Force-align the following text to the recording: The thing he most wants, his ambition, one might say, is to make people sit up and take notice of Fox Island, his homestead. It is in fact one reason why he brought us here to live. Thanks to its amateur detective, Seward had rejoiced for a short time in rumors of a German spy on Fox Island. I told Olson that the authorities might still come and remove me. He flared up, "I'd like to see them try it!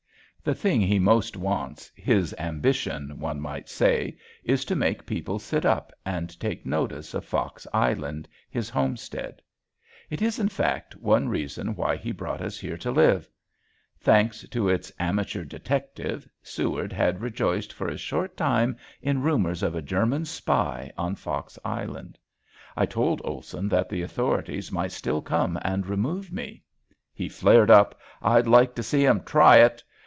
The 0.43 0.55
thing 0.55 0.81
he 0.81 0.97
most 0.97 1.37
wants, 1.37 1.91
his 1.93 2.33
ambition, 2.39 3.19
one 3.19 3.39
might 3.39 3.69
say, 3.69 4.17
is 4.43 4.65
to 4.65 4.75
make 4.75 5.05
people 5.05 5.37
sit 5.37 5.67
up 5.67 5.93
and 6.03 6.27
take 6.39 6.65
notice 6.65 7.13
of 7.13 7.25
Fox 7.25 7.67
Island, 7.71 8.27
his 8.49 8.67
homestead. 8.67 9.43
It 10.09 10.19
is 10.19 10.39
in 10.39 10.49
fact 10.49 10.95
one 10.95 11.29
reason 11.29 11.75
why 11.75 11.95
he 11.95 12.11
brought 12.11 12.41
us 12.41 12.57
here 12.59 12.75
to 12.77 12.89
live. 12.89 13.29
Thanks 13.99 14.41
to 14.49 14.67
its 14.67 14.91
amateur 14.99 15.43
detective, 15.43 16.27
Seward 16.41 16.91
had 16.91 17.21
rejoiced 17.21 17.71
for 17.71 17.87
a 17.87 17.95
short 17.95 18.35
time 18.35 18.77
in 18.99 19.21
rumors 19.21 19.61
of 19.61 19.75
a 19.75 19.81
German 19.83 20.25
spy 20.25 20.91
on 20.97 21.13
Fox 21.13 21.59
Island. 21.63 22.17
I 22.75 22.87
told 22.87 23.21
Olson 23.23 23.69
that 23.69 23.89
the 23.89 24.01
authorities 24.01 24.71
might 24.71 24.91
still 24.91 25.21
come 25.21 25.59
and 25.61 25.85
remove 25.85 26.31
me. 26.31 26.63
He 27.13 27.29
flared 27.29 27.69
up, 27.69 27.99
"I'd 28.23 28.47
like 28.47 28.73
to 28.73 28.81
see 28.81 29.05
them 29.05 29.21
try 29.23 29.57
it! 29.57 29.83